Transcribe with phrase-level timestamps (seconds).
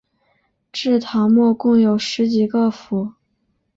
[0.71, 3.13] 至唐末共有十几个府。